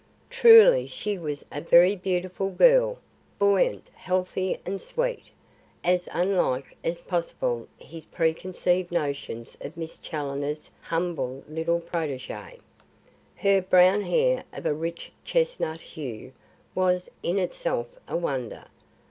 Truly 0.31 0.87
she 0.87 1.19
was 1.19 1.45
a 1.51 1.61
very 1.61 1.95
beautiful 1.95 2.49
girl, 2.49 2.97
buoyant, 3.37 3.87
healthy 3.93 4.59
and 4.65 4.81
sweet; 4.81 5.25
as 5.83 6.09
unlike 6.11 6.75
as 6.83 7.01
possible 7.01 7.67
his 7.77 8.05
preconceived 8.05 8.91
notions 8.91 9.55
of 9.61 9.77
Miss 9.77 9.97
Challoner's 9.97 10.71
humble 10.81 11.43
little 11.47 11.79
protegee. 11.79 12.59
Her 13.35 13.61
brown 13.61 14.01
hair 14.01 14.43
of 14.51 14.65
a 14.65 14.73
rich 14.73 15.11
chestnut 15.23 15.81
hue, 15.81 16.33
was 16.73 17.07
in 17.21 17.37
itself 17.37 17.85
a 18.07 18.17
wonder. 18.17 18.63